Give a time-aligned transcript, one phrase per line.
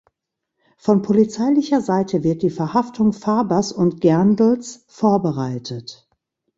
[0.77, 6.09] Von polizeilicher Seite wird die Verhaftung Fabers und Gerndls vorbereitet.